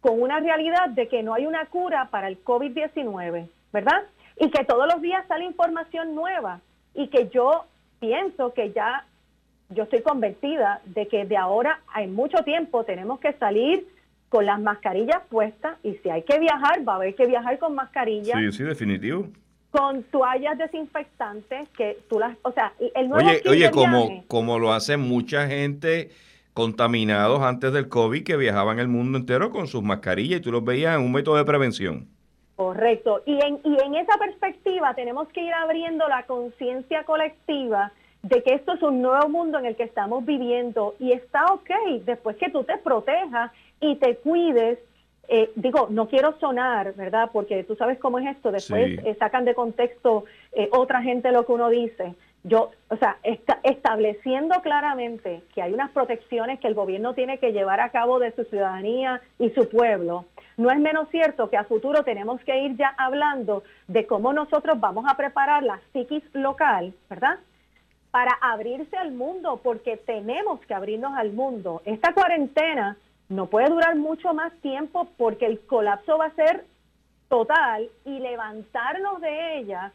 con 0.00 0.20
una 0.20 0.40
realidad 0.40 0.90
de 0.90 1.08
que 1.08 1.22
no 1.22 1.34
hay 1.34 1.46
una 1.46 1.66
cura 1.66 2.08
para 2.10 2.28
el 2.28 2.42
COVID-19, 2.44 3.48
¿verdad? 3.72 4.02
Y 4.36 4.50
que 4.50 4.64
todos 4.64 4.86
los 4.86 5.02
días 5.02 5.26
sale 5.26 5.44
información 5.44 6.14
nueva 6.14 6.60
y 6.94 7.08
que 7.08 7.28
yo 7.28 7.64
pienso 7.98 8.52
que 8.52 8.72
ya, 8.72 9.04
yo 9.70 9.84
estoy 9.84 10.02
convencida 10.02 10.80
de 10.84 11.08
que 11.08 11.24
de 11.24 11.36
ahora 11.36 11.80
hay 11.92 12.06
mucho 12.06 12.44
tiempo 12.44 12.84
tenemos 12.84 13.18
que 13.20 13.32
salir 13.34 13.86
con 14.28 14.44
las 14.44 14.60
mascarillas 14.60 15.22
puestas 15.28 15.78
y 15.82 15.94
si 15.94 16.10
hay 16.10 16.22
que 16.22 16.38
viajar, 16.38 16.86
va 16.86 16.92
a 16.92 16.96
haber 16.96 17.14
que 17.14 17.26
viajar 17.26 17.58
con 17.58 17.74
mascarillas. 17.74 18.38
Sí, 18.38 18.52
sí, 18.52 18.62
definitivo. 18.62 19.26
Con 19.70 20.02
toallas 20.04 20.56
desinfectantes 20.56 21.68
que 21.76 21.98
tú 22.08 22.18
las, 22.18 22.36
o 22.42 22.52
sea, 22.52 22.72
el 22.94 23.08
nuevo 23.08 23.28
Oye, 23.28 23.42
oye 23.48 23.70
como, 23.70 24.24
como 24.26 24.58
lo 24.58 24.72
hace 24.72 24.96
mucha 24.96 25.46
gente 25.46 26.10
contaminados 26.54 27.40
antes 27.42 27.72
del 27.72 27.88
COVID 27.88 28.24
que 28.24 28.36
viajaban 28.36 28.78
el 28.78 28.88
mundo 28.88 29.18
entero 29.18 29.50
con 29.50 29.68
sus 29.68 29.82
mascarillas 29.82 30.40
y 30.40 30.42
tú 30.42 30.50
los 30.50 30.64
veías 30.64 30.96
en 30.96 31.02
un 31.02 31.12
método 31.12 31.36
de 31.36 31.44
prevención. 31.44 32.08
Correcto. 32.56 33.22
Y 33.26 33.40
en, 33.40 33.60
y 33.62 33.80
en 33.80 33.94
esa 33.94 34.18
perspectiva 34.18 34.92
tenemos 34.94 35.28
que 35.28 35.42
ir 35.42 35.52
abriendo 35.52 36.08
la 36.08 36.26
conciencia 36.26 37.04
colectiva 37.04 37.92
de 38.22 38.42
que 38.42 38.54
esto 38.54 38.72
es 38.72 38.82
un 38.82 39.00
nuevo 39.00 39.28
mundo 39.28 39.60
en 39.60 39.66
el 39.66 39.76
que 39.76 39.84
estamos 39.84 40.26
viviendo 40.26 40.96
y 40.98 41.12
está 41.12 41.44
ok 41.52 41.70
después 42.04 42.36
que 42.36 42.50
tú 42.50 42.64
te 42.64 42.76
protejas 42.78 43.52
y 43.80 43.94
te 43.96 44.16
cuides. 44.16 44.80
Eh, 45.30 45.50
digo, 45.56 45.88
no 45.90 46.08
quiero 46.08 46.38
sonar, 46.38 46.94
¿verdad? 46.94 47.28
Porque 47.30 47.62
tú 47.62 47.76
sabes 47.76 47.98
cómo 47.98 48.18
es 48.18 48.26
esto, 48.26 48.50
después 48.50 48.98
eh, 49.04 49.14
sacan 49.18 49.44
de 49.44 49.54
contexto 49.54 50.24
eh, 50.52 50.70
otra 50.72 51.02
gente 51.02 51.32
lo 51.32 51.44
que 51.44 51.52
uno 51.52 51.68
dice. 51.68 52.14
Yo, 52.44 52.70
o 52.88 52.96
sea, 52.96 53.18
estableciendo 53.62 54.62
claramente 54.62 55.42
que 55.54 55.60
hay 55.60 55.74
unas 55.74 55.90
protecciones 55.90 56.60
que 56.60 56.68
el 56.68 56.74
gobierno 56.74 57.12
tiene 57.12 57.38
que 57.38 57.52
llevar 57.52 57.80
a 57.80 57.90
cabo 57.90 58.18
de 58.18 58.32
su 58.32 58.44
ciudadanía 58.44 59.20
y 59.38 59.50
su 59.50 59.68
pueblo, 59.68 60.24
no 60.56 60.70
es 60.70 60.78
menos 60.78 61.08
cierto 61.10 61.50
que 61.50 61.58
a 61.58 61.64
futuro 61.64 62.04
tenemos 62.04 62.40
que 62.42 62.58
ir 62.62 62.76
ya 62.76 62.94
hablando 62.96 63.64
de 63.86 64.06
cómo 64.06 64.32
nosotros 64.32 64.80
vamos 64.80 65.04
a 65.08 65.16
preparar 65.16 65.62
la 65.62 65.80
psiquis 65.92 66.22
local, 66.32 66.94
¿verdad? 67.10 67.38
Para 68.10 68.32
abrirse 68.40 68.96
al 68.96 69.12
mundo, 69.12 69.60
porque 69.62 69.98
tenemos 69.98 70.60
que 70.60 70.72
abrirnos 70.72 71.12
al 71.18 71.32
mundo. 71.32 71.82
Esta 71.84 72.14
cuarentena 72.14 72.96
no 73.28 73.46
puede 73.46 73.68
durar 73.68 73.96
mucho 73.96 74.32
más 74.34 74.52
tiempo 74.60 75.08
porque 75.16 75.46
el 75.46 75.60
colapso 75.60 76.18
va 76.18 76.26
a 76.26 76.34
ser 76.34 76.64
total 77.28 77.88
y 78.04 78.18
levantarnos 78.20 79.20
de 79.20 79.58
ella 79.58 79.92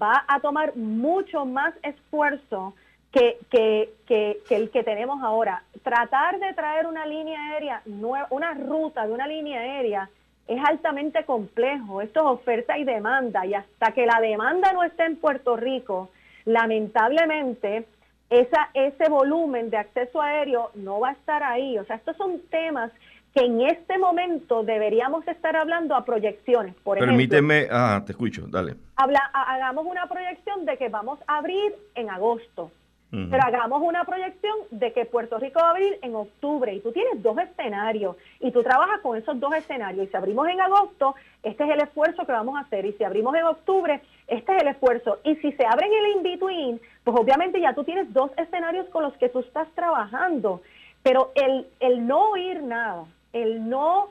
va 0.00 0.24
a 0.26 0.40
tomar 0.40 0.74
mucho 0.76 1.44
más 1.44 1.74
esfuerzo 1.82 2.74
que, 3.12 3.38
que, 3.50 3.92
que, 4.06 4.40
el 4.50 4.70
que 4.70 4.82
tenemos 4.82 5.22
ahora. 5.22 5.62
Tratar 5.82 6.38
de 6.40 6.54
traer 6.54 6.86
una 6.86 7.06
línea 7.06 7.38
aérea, 7.50 7.82
una 8.30 8.54
ruta 8.54 9.06
de 9.06 9.12
una 9.12 9.26
línea 9.26 9.60
aérea, 9.60 10.08
es 10.48 10.62
altamente 10.64 11.24
complejo. 11.24 12.00
Esto 12.00 12.20
es 12.20 12.26
oferta 12.26 12.78
y 12.78 12.84
demanda. 12.84 13.44
Y 13.46 13.54
hasta 13.54 13.92
que 13.92 14.06
la 14.06 14.20
demanda 14.20 14.72
no 14.72 14.82
esté 14.82 15.04
en 15.04 15.16
Puerto 15.16 15.56
Rico, 15.56 16.08
lamentablemente, 16.46 17.86
esa, 18.32 18.70
ese 18.72 19.10
volumen 19.10 19.68
de 19.68 19.76
acceso 19.76 20.20
aéreo 20.20 20.70
no 20.74 21.00
va 21.00 21.10
a 21.10 21.12
estar 21.12 21.42
ahí. 21.42 21.78
O 21.78 21.84
sea, 21.84 21.96
estos 21.96 22.16
son 22.16 22.40
temas 22.50 22.90
que 23.34 23.44
en 23.44 23.60
este 23.60 23.98
momento 23.98 24.62
deberíamos 24.62 25.26
estar 25.28 25.54
hablando 25.54 25.94
a 25.94 26.04
proyecciones. 26.04 26.74
Por 26.82 26.98
Permíteme, 26.98 27.68
ah, 27.70 28.02
te 28.04 28.12
escucho, 28.12 28.46
dale. 28.48 28.74
Habla, 28.96 29.20
hagamos 29.32 29.86
una 29.86 30.06
proyección 30.06 30.64
de 30.64 30.76
que 30.78 30.88
vamos 30.88 31.18
a 31.26 31.38
abrir 31.38 31.74
en 31.94 32.10
agosto. 32.10 32.70
Pero 33.12 33.42
hagamos 33.42 33.82
una 33.82 34.04
proyección 34.04 34.56
de 34.70 34.90
que 34.94 35.04
Puerto 35.04 35.36
Rico 35.38 35.60
va 35.60 35.66
a 35.66 35.70
abrir 35.72 35.98
en 36.00 36.14
octubre 36.14 36.72
y 36.72 36.80
tú 36.80 36.92
tienes 36.92 37.22
dos 37.22 37.36
escenarios 37.36 38.16
y 38.40 38.50
tú 38.52 38.62
trabajas 38.62 39.00
con 39.00 39.18
esos 39.18 39.38
dos 39.38 39.54
escenarios. 39.54 40.06
Y 40.06 40.10
si 40.10 40.16
abrimos 40.16 40.48
en 40.48 40.58
agosto, 40.62 41.14
este 41.42 41.64
es 41.64 41.70
el 41.72 41.82
esfuerzo 41.82 42.24
que 42.24 42.32
vamos 42.32 42.56
a 42.56 42.60
hacer. 42.60 42.86
Y 42.86 42.94
si 42.94 43.04
abrimos 43.04 43.34
en 43.34 43.44
octubre, 43.44 44.00
este 44.28 44.56
es 44.56 44.62
el 44.62 44.68
esfuerzo. 44.68 45.18
Y 45.24 45.36
si 45.36 45.52
se 45.52 45.66
abren 45.66 45.92
el 45.92 46.16
in-between, 46.16 46.80
pues 47.04 47.14
obviamente 47.14 47.60
ya 47.60 47.74
tú 47.74 47.84
tienes 47.84 48.10
dos 48.14 48.30
escenarios 48.38 48.88
con 48.88 49.02
los 49.02 49.12
que 49.18 49.28
tú 49.28 49.40
estás 49.40 49.68
trabajando. 49.74 50.62
Pero 51.02 51.32
el, 51.34 51.66
el 51.80 52.06
no 52.06 52.30
oír 52.30 52.62
nada, 52.62 53.04
el 53.34 53.68
no 53.68 54.08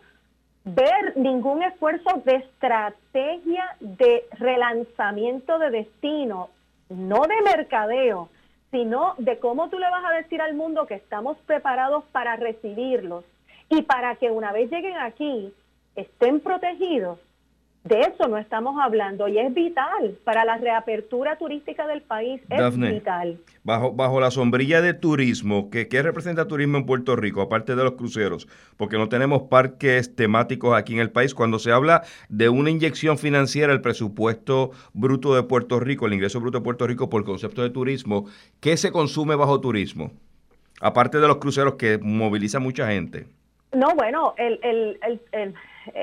ver 0.64 1.18
ningún 1.18 1.64
esfuerzo 1.64 2.22
de 2.24 2.36
estrategia 2.36 3.66
de 3.80 4.26
relanzamiento 4.38 5.58
de 5.58 5.72
destino, 5.72 6.52
no 6.90 7.22
de 7.24 7.42
mercadeo, 7.42 8.30
sino 8.72 9.16
de 9.18 9.38
cómo 9.40 9.70
tú 9.70 9.78
le 9.78 9.90
vas 9.90 10.04
a 10.06 10.16
decir 10.16 10.42
al 10.42 10.56
mundo 10.56 10.88
que 10.88 10.96
estamos 10.96 11.38
preparados 11.46 12.06
para 12.12 12.38
recibirlos 12.38 13.26
y 13.70 13.84
para 13.84 14.16
que 14.16 14.32
una 14.32 14.52
vez 14.52 14.72
lleguen 14.72 14.98
aquí 14.98 15.54
estén 15.96 16.40
protegidos 16.40 17.20
de 17.84 18.00
eso 18.02 18.28
no 18.28 18.38
estamos 18.38 18.76
hablando 18.80 19.28
y 19.28 19.40
es 19.40 19.52
vital 19.56 20.16
para 20.24 20.46
la 20.46 20.58
reapertura 20.58 21.38
turística 21.38 21.88
del 21.88 22.02
país. 22.04 22.40
Es 22.50 22.78
vital. 22.78 23.40
Bajo, 23.64 23.92
bajo 23.92 24.20
la 24.20 24.30
sombrilla 24.30 24.82
de 24.82 24.94
turismo, 24.94 25.72
¿qué, 25.72 25.88
¿qué 25.88 26.04
representa 26.04 26.48
turismo 26.48 26.78
en 26.78 26.86
Puerto 26.86 27.16
Rico, 27.16 27.42
aparte 27.42 27.76
de 27.76 27.84
los 27.84 27.94
cruceros? 27.94 28.48
Porque 28.78 29.00
no 29.00 29.10
tenemos 29.10 29.44
parques 29.44 30.16
temáticos 30.16 30.78
aquí 30.78 30.94
en 30.94 31.00
el 31.00 31.10
país. 31.10 31.34
Cuando 31.34 31.58
se 31.58 31.72
habla 31.72 32.04
de 32.30 32.50
una 32.50 32.70
inyección 32.70 33.18
financiera, 33.18 33.74
el 33.74 33.82
presupuesto 33.82 34.72
bruto 34.94 35.34
de 35.34 35.42
Puerto 35.42 35.80
Rico, 35.80 36.06
el 36.06 36.14
ingreso 36.14 36.40
bruto 36.40 36.60
de 36.60 36.64
Puerto 36.64 36.86
Rico 36.86 37.10
por 37.10 37.24
concepto 37.24 37.64
de 37.64 37.72
turismo, 37.72 38.28
¿qué 38.60 38.78
se 38.78 38.92
consume 38.92 39.36
bajo 39.36 39.60
turismo? 39.60 40.12
Aparte 40.82 41.20
de 41.20 41.28
los 41.28 41.38
cruceros 41.38 41.76
que 41.76 41.98
movilizan 41.98 42.62
mucha 42.62 42.88
gente. 42.88 43.26
No, 43.74 43.96
bueno, 43.96 44.36
el, 44.38 44.60
el, 44.62 45.00
el 45.32 45.54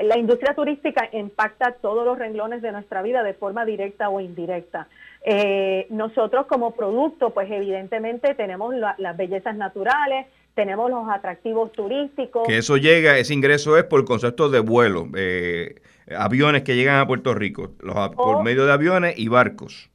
la 0.03 0.17
industria 0.17 0.53
turística 0.53 1.09
impacta 1.11 1.75
todos 1.81 2.05
los 2.05 2.17
renglones 2.17 2.61
de 2.61 2.71
nuestra 2.71 3.01
vida 3.01 3.23
de 3.23 3.33
forma 3.33 3.65
directa 3.65 4.09
o 4.09 4.19
indirecta. 4.19 4.87
Eh, 5.23 5.87
nosotros 5.89 6.45
como 6.47 6.71
producto, 6.71 7.31
pues 7.31 7.49
evidentemente 7.51 8.35
tenemos 8.35 8.73
las 8.97 9.17
bellezas 9.17 9.55
naturales, 9.55 10.27
tenemos 10.55 10.89
los 10.89 11.09
atractivos 11.09 11.71
turísticos. 11.71 12.47
Que 12.47 12.57
eso 12.57 12.77
llega, 12.77 13.17
ese 13.17 13.33
ingreso 13.33 13.77
es 13.77 13.83
por 13.83 14.05
concepto 14.05 14.49
de 14.49 14.59
vuelo, 14.59 15.07
eh, 15.15 15.75
aviones 16.17 16.63
que 16.63 16.75
llegan 16.75 16.99
a 16.99 17.07
Puerto 17.07 17.33
Rico, 17.33 17.71
los, 17.79 17.95
por 18.09 18.43
medio 18.43 18.65
de 18.65 18.73
aviones 18.73 19.17
y 19.17 19.27
barcos. 19.27 19.89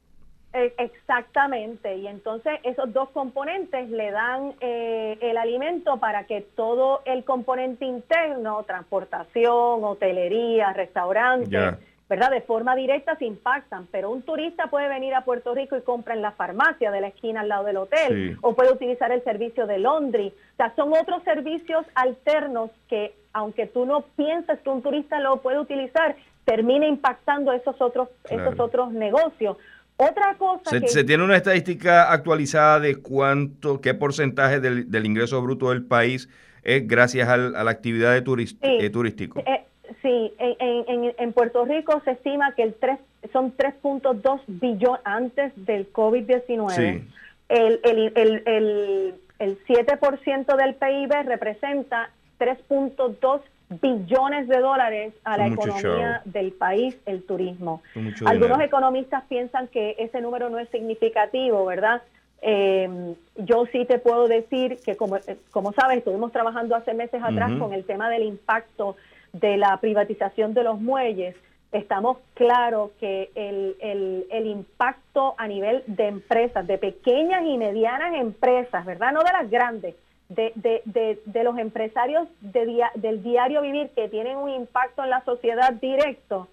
E, 0.57 0.73
exactamente, 0.77 1.97
y 1.97 2.07
entonces 2.07 2.61
esos 2.63 2.93
dos 2.93 3.09
componentes 3.09 3.89
le 3.89 4.09
dan 4.09 4.53
eh, 4.61 5.17
el 5.19 5.35
alimento 5.35 5.97
para 5.97 6.23
que 6.23 6.39
todo 6.55 7.01
el 7.03 7.25
componente 7.25 7.83
interno, 7.83 8.63
transportación, 8.63 9.83
hotelería, 9.83 10.71
restaurantes, 10.71 11.75
¿verdad? 12.07 12.31
De 12.31 12.39
forma 12.39 12.73
directa 12.73 13.17
se 13.17 13.25
impactan, 13.25 13.87
pero 13.91 14.09
un 14.11 14.21
turista 14.21 14.67
puede 14.67 14.87
venir 14.87 15.13
a 15.13 15.25
Puerto 15.25 15.53
Rico 15.53 15.75
y 15.75 15.81
compra 15.81 16.13
en 16.13 16.21
la 16.21 16.31
farmacia 16.31 16.89
de 16.89 17.01
la 17.01 17.07
esquina 17.07 17.41
al 17.41 17.49
lado 17.49 17.65
del 17.65 17.75
hotel, 17.75 18.37
o 18.41 18.55
puede 18.55 18.71
utilizar 18.71 19.11
el 19.11 19.21
servicio 19.25 19.67
de 19.67 19.79
laundry. 19.79 20.29
O 20.53 20.55
sea, 20.55 20.73
son 20.77 20.93
otros 20.93 21.21
servicios 21.23 21.85
alternos 21.95 22.71
que, 22.87 23.13
aunque 23.33 23.65
tú 23.67 23.85
no 23.85 24.03
pienses 24.15 24.57
que 24.59 24.69
un 24.69 24.81
turista 24.81 25.19
lo 25.19 25.41
puede 25.41 25.59
utilizar, 25.59 26.15
termina 26.45 26.85
impactando 26.85 27.51
esos 27.51 27.81
otros, 27.81 28.07
esos 28.29 28.57
otros 28.57 28.93
negocios. 28.93 29.57
Otra 29.97 30.35
cosa 30.37 30.69
se, 30.69 30.87
se, 30.87 31.03
tiene 31.05 31.23
una 31.23 31.37
estadística 31.37 32.11
actualizada 32.11 32.81
de 32.81 32.97
cuánto, 32.97 33.79
qué 33.79 33.93
porcentaje 33.93 34.59
del, 34.59 35.05
ingreso 35.05 35.41
bruto 35.41 35.69
del 35.69 35.85
país 35.85 36.29
es 36.63 36.85
gracias 36.85 37.29
a 37.29 37.37
la 37.37 37.71
actividad 37.71 38.11
de 38.11 38.17
eh, 38.61 38.89
turístico. 38.89 39.39
Eh, 39.39 39.63
sí, 40.01 40.33
en, 40.37 41.13
en, 41.17 41.33
Puerto 41.33 41.63
Rico 41.63 42.01
se 42.03 42.11
estima 42.11 42.53
que 42.55 42.63
el 42.63 42.73
3, 42.73 42.97
son 43.31 43.55
3.2 43.55 44.41
billones 44.47 45.01
antes 45.05 45.53
del 45.55 45.91
COVID-19. 45.93 46.71
Sí. 46.71 47.07
El, 47.47 47.79
el, 47.83 48.11
el, 48.15 48.43
el, 48.45 49.15
el 49.39 49.63
7% 49.65 50.57
del 50.57 50.75
PIB 50.75 51.27
representa 51.27 52.09
3.2 52.39 53.41
billones 53.69 54.47
de 54.47 54.59
dólares 54.59 55.13
a 55.23 55.37
la 55.37 55.47
economía 55.47 56.21
del 56.25 56.51
país, 56.51 56.97
el 57.05 57.23
turismo. 57.23 57.81
Algunos 58.25 58.61
economistas 58.61 59.23
piensan 59.27 59.67
que 59.67 59.95
ese 59.97 60.21
número 60.21 60.49
no 60.49 60.59
es 60.59 60.69
significativo, 60.69 61.65
¿verdad? 61.65 62.01
Eh, 62.41 63.15
yo 63.37 63.65
sí 63.71 63.85
te 63.85 63.97
puedo 63.97 64.27
decir 64.27 64.77
que, 64.85 64.95
como, 64.95 65.17
eh, 65.17 65.37
como 65.51 65.73
sabes, 65.73 65.97
estuvimos 65.97 66.31
trabajando 66.31 66.75
hace 66.75 66.93
meses 66.93 67.21
atrás 67.23 67.51
con 67.57 67.73
el 67.73 67.85
tema 67.85 68.09
del 68.09 68.23
impacto 68.23 68.97
de 69.33 69.57
la 69.57 69.77
privatización 69.77 70.53
de 70.53 70.63
los 70.63 70.79
muelles. 70.79 71.35
Estamos 71.71 72.17
claros 72.35 72.91
que 72.99 73.31
el, 73.33 73.75
el, 73.81 74.27
el 74.29 74.45
impacto 74.45 75.33
a 75.37 75.47
nivel 75.47 75.83
de 75.87 76.07
empresas, 76.07 76.67
de 76.67 76.77
pequeñas 76.77 77.43
y 77.45 77.57
medianas 77.57 78.13
empresas, 78.13 78.85
¿verdad? 78.85 79.11
No 79.11 79.23
de 79.23 79.31
las 79.31 79.49
grandes, 79.49 79.95
de, 80.29 80.51
de, 80.55 81.19
de, 81.25 81.43
los 81.43 81.57
empresarios 81.57 82.27
de 82.41 82.83
del 82.95 83.21
diario 83.21 83.61
vivir 83.61 83.89
que 83.91 84.09
tienen 84.09 84.37
un 84.37 84.49
impacto 84.49 85.03
en 85.03 85.11
la 85.11 85.23
sociedad 85.23 85.73
directo, 85.73 86.47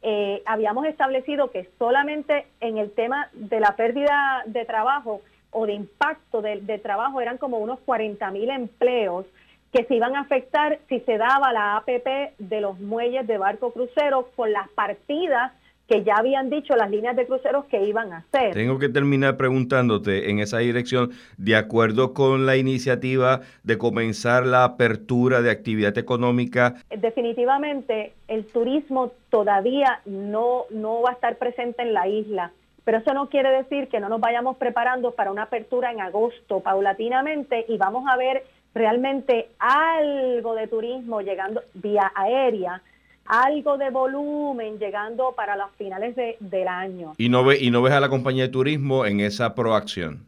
eh, 0.00 0.42
habíamos 0.46 0.86
establecido 0.86 1.50
que 1.50 1.68
solamente 1.78 2.46
en 2.60 2.78
el 2.78 2.92
tema 2.92 3.28
de 3.32 3.60
la 3.60 3.76
pérdida 3.76 4.42
de 4.46 4.64
trabajo 4.64 5.22
o 5.50 5.66
de 5.66 5.72
impacto 5.72 6.40
de, 6.40 6.78
trabajo 6.78 7.20
eran 7.20 7.38
como 7.38 7.58
unos 7.58 7.80
40 7.80 8.30
mil 8.30 8.50
empleos 8.50 9.26
que 9.72 9.84
se 9.84 9.96
iban 9.96 10.14
a 10.16 10.20
afectar 10.20 10.78
si 10.88 11.00
se 11.00 11.18
daba 11.18 11.52
la 11.52 11.76
APP 11.76 12.38
de 12.38 12.60
los 12.60 12.78
muelles 12.78 13.26
de 13.26 13.38
barco 13.38 13.72
crucero 13.72 14.30
con 14.36 14.52
las 14.52 14.68
partidas 14.70 15.52
que 15.88 16.04
ya 16.04 16.16
habían 16.16 16.50
dicho 16.50 16.76
las 16.76 16.90
líneas 16.90 17.16
de 17.16 17.26
cruceros 17.26 17.64
que 17.64 17.82
iban 17.82 18.12
a 18.12 18.18
hacer. 18.18 18.52
Tengo 18.52 18.78
que 18.78 18.90
terminar 18.90 19.38
preguntándote 19.38 20.30
en 20.30 20.38
esa 20.38 20.58
dirección, 20.58 21.12
de 21.38 21.56
acuerdo 21.56 22.12
con 22.12 22.44
la 22.44 22.56
iniciativa 22.56 23.40
de 23.64 23.78
comenzar 23.78 24.46
la 24.46 24.64
apertura 24.64 25.40
de 25.40 25.50
actividad 25.50 25.96
económica. 25.96 26.74
Definitivamente 26.90 28.12
el 28.28 28.44
turismo 28.44 29.12
todavía 29.30 30.00
no, 30.04 30.64
no 30.70 31.00
va 31.00 31.10
a 31.10 31.12
estar 31.14 31.36
presente 31.36 31.80
en 31.82 31.94
la 31.94 32.06
isla, 32.06 32.52
pero 32.84 32.98
eso 32.98 33.14
no 33.14 33.30
quiere 33.30 33.50
decir 33.50 33.88
que 33.88 33.98
no 33.98 34.10
nos 34.10 34.20
vayamos 34.20 34.58
preparando 34.58 35.12
para 35.12 35.32
una 35.32 35.44
apertura 35.44 35.90
en 35.90 36.02
agosto 36.02 36.60
paulatinamente 36.60 37.64
y 37.66 37.78
vamos 37.78 38.04
a 38.10 38.16
ver 38.18 38.44
realmente 38.74 39.48
algo 39.58 40.54
de 40.54 40.66
turismo 40.68 41.22
llegando 41.22 41.62
vía 41.72 42.12
aérea 42.14 42.82
algo 43.28 43.76
de 43.76 43.90
volumen 43.90 44.78
llegando 44.78 45.32
para 45.36 45.54
las 45.54 45.70
finales 45.72 46.16
de, 46.16 46.36
del 46.40 46.66
año. 46.66 47.12
¿Y 47.18 47.28
no, 47.28 47.44
ve, 47.44 47.58
¿Y 47.60 47.70
no 47.70 47.82
ves 47.82 47.92
a 47.92 48.00
la 48.00 48.08
compañía 48.08 48.44
de 48.44 48.48
turismo 48.48 49.04
en 49.04 49.20
esa 49.20 49.54
proacción? 49.54 50.26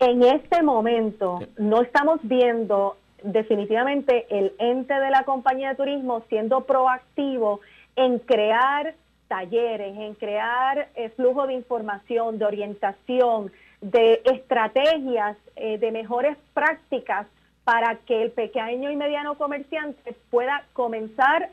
En 0.00 0.22
este 0.22 0.62
momento 0.62 1.40
no 1.56 1.80
estamos 1.82 2.20
viendo 2.22 2.96
definitivamente 3.22 4.26
el 4.30 4.52
ente 4.58 4.94
de 4.94 5.10
la 5.10 5.24
compañía 5.24 5.70
de 5.70 5.74
turismo 5.76 6.22
siendo 6.28 6.62
proactivo 6.62 7.60
en 7.96 8.18
crear 8.18 8.94
talleres, 9.28 9.96
en 9.96 10.14
crear 10.14 10.88
eh, 10.94 11.10
flujo 11.10 11.46
de 11.46 11.54
información, 11.54 12.38
de 12.38 12.44
orientación, 12.44 13.52
de 13.80 14.22
estrategias, 14.24 15.36
eh, 15.56 15.78
de 15.78 15.92
mejores 15.92 16.36
prácticas 16.54 17.26
para 17.64 17.96
que 18.06 18.22
el 18.22 18.30
pequeño 18.30 18.90
y 18.90 18.96
mediano 18.96 19.36
comerciante 19.36 20.16
pueda 20.30 20.64
comenzar 20.72 21.50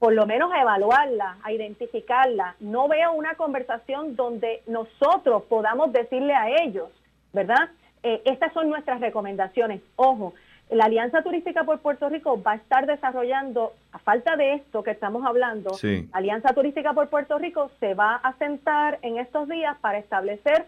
por 0.00 0.14
lo 0.14 0.26
menos 0.26 0.50
a 0.50 0.62
evaluarla, 0.62 1.36
a 1.42 1.52
identificarla. 1.52 2.56
No 2.58 2.88
veo 2.88 3.12
una 3.12 3.34
conversación 3.34 4.16
donde 4.16 4.62
nosotros 4.66 5.42
podamos 5.42 5.92
decirle 5.92 6.34
a 6.34 6.48
ellos, 6.64 6.88
¿verdad? 7.34 7.68
Eh, 8.02 8.22
estas 8.24 8.50
son 8.54 8.70
nuestras 8.70 9.00
recomendaciones. 9.00 9.82
Ojo, 9.96 10.32
la 10.70 10.86
Alianza 10.86 11.20
Turística 11.22 11.64
por 11.64 11.80
Puerto 11.80 12.08
Rico 12.08 12.42
va 12.42 12.52
a 12.52 12.56
estar 12.56 12.86
desarrollando, 12.86 13.74
a 13.92 13.98
falta 13.98 14.36
de 14.36 14.54
esto 14.54 14.82
que 14.82 14.92
estamos 14.92 15.26
hablando, 15.26 15.76
la 15.82 16.06
Alianza 16.12 16.54
Turística 16.54 16.94
por 16.94 17.10
Puerto 17.10 17.38
Rico 17.38 17.70
se 17.78 17.92
va 17.92 18.14
a 18.14 18.32
sentar 18.38 18.98
en 19.02 19.18
estos 19.18 19.50
días 19.50 19.76
para 19.82 19.98
establecer 19.98 20.64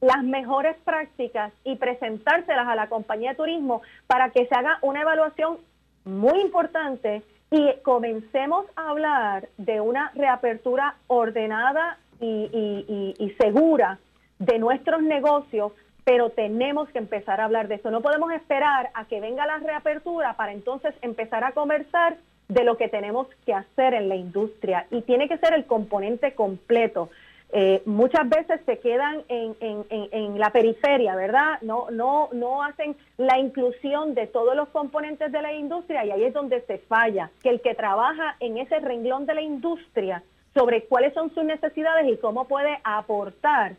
las 0.00 0.24
mejores 0.24 0.76
prácticas 0.84 1.52
y 1.64 1.76
presentárselas 1.76 2.66
a 2.66 2.76
la 2.76 2.88
compañía 2.88 3.30
de 3.30 3.36
turismo 3.36 3.82
para 4.06 4.30
que 4.30 4.46
se 4.46 4.54
haga 4.54 4.78
una 4.80 5.02
evaluación 5.02 5.58
muy 6.06 6.40
importante 6.40 7.22
y 7.50 7.74
comencemos 7.82 8.66
a 8.76 8.90
hablar 8.90 9.48
de 9.58 9.80
una 9.80 10.12
reapertura 10.14 10.96
ordenada 11.08 11.98
y, 12.20 13.34
segura 13.40 13.98
de 14.38 14.58
nuestros 14.58 15.02
negocios 15.02 15.72
pero 16.04 16.30
tenemos 16.30 16.88
que 16.88 16.98
empezar 16.98 17.40
a 17.40 17.44
hablar 17.44 17.68
de 17.68 17.76
eso. 17.76 17.90
No 17.90 18.00
podemos 18.00 18.32
esperar 18.32 18.90
a 18.94 19.04
que 19.04 19.20
venga 19.20 19.46
la 19.46 19.58
reapertura 19.58 20.34
para 20.34 20.52
entonces 20.52 20.94
empezar 21.02 21.44
a 21.44 21.52
conversar 21.52 22.16
de 22.48 22.64
lo 22.64 22.76
que 22.76 22.88
tenemos 22.88 23.28
que 23.46 23.54
hacer 23.54 23.94
en 23.94 24.08
la 24.08 24.16
industria 24.16 24.86
y 24.90 25.02
tiene 25.02 25.28
que 25.28 25.38
ser 25.38 25.52
el 25.54 25.66
componente 25.66 26.34
completo. 26.34 27.10
Eh, 27.52 27.82
muchas 27.84 28.28
veces 28.28 28.60
se 28.64 28.78
quedan 28.78 29.24
en, 29.28 29.56
en, 29.58 29.84
en, 29.90 30.38
la 30.38 30.50
periferia, 30.50 31.16
¿verdad? 31.16 31.58
No, 31.62 31.90
no, 31.90 32.28
no 32.32 32.62
hacen 32.62 32.96
la 33.16 33.40
inclusión 33.40 34.14
de 34.14 34.28
todos 34.28 34.54
los 34.54 34.68
componentes 34.68 35.32
de 35.32 35.42
la 35.42 35.52
industria 35.52 36.04
y 36.04 36.12
ahí 36.12 36.24
es 36.24 36.32
donde 36.32 36.60
se 36.62 36.78
falla, 36.78 37.30
que 37.42 37.50
el 37.50 37.60
que 37.60 37.74
trabaja 37.74 38.36
en 38.38 38.58
ese 38.58 38.78
renglón 38.78 39.26
de 39.26 39.34
la 39.34 39.42
industria 39.42 40.22
sobre 40.54 40.84
cuáles 40.84 41.12
son 41.12 41.34
sus 41.34 41.42
necesidades 41.42 42.06
y 42.06 42.18
cómo 42.18 42.46
puede 42.46 42.78
aportar 42.84 43.74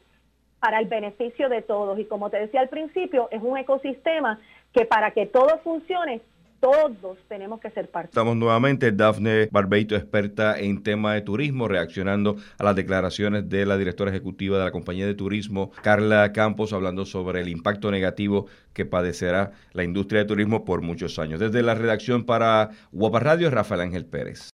para 0.59 0.79
el 0.79 0.87
beneficio 0.87 1.47
de 1.47 1.61
todos. 1.61 1.97
Y 1.97 2.05
como 2.05 2.29
te 2.29 2.39
decía 2.39 2.59
al 2.59 2.69
principio, 2.69 3.29
es 3.31 3.41
un 3.41 3.57
ecosistema 3.57 4.39
que 4.73 4.85
para 4.85 5.11
que 5.11 5.25
todo 5.25 5.59
funcione, 5.59 6.21
todos 6.61 7.17
tenemos 7.27 7.59
que 7.59 7.71
ser 7.71 7.89
parte. 7.89 8.09
Estamos 8.09 8.37
nuevamente, 8.37 8.91
Dafne 8.91 9.49
Barbeito, 9.51 9.95
experta 9.95 10.57
en 10.57 10.83
tema 10.83 11.15
de 11.15 11.21
turismo, 11.21 11.67
reaccionando 11.67 12.37
a 12.57 12.63
las 12.63 12.75
declaraciones 12.75 13.49
de 13.49 13.65
la 13.65 13.77
directora 13.77 14.11
ejecutiva 14.11 14.59
de 14.59 14.65
la 14.65 14.71
compañía 14.71 15.07
de 15.07 15.15
turismo, 15.15 15.71
Carla 15.81 16.31
Campos, 16.31 16.71
hablando 16.71 17.05
sobre 17.05 17.41
el 17.41 17.49
impacto 17.49 17.89
negativo 17.91 18.45
que 18.73 18.85
padecerá 18.85 19.51
la 19.73 19.83
industria 19.83 20.21
de 20.21 20.27
turismo 20.27 20.63
por 20.63 20.81
muchos 20.81 21.17
años. 21.19 21.39
Desde 21.39 21.63
la 21.63 21.73
redacción 21.73 22.25
para 22.25 22.69
Guapa 22.91 23.19
Radio, 23.19 23.49
Rafael 23.49 23.81
Ángel 23.81 24.05
Pérez. 24.05 24.49